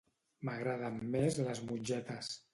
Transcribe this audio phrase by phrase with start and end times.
[0.47, 2.35] M'agraden més les mongetes.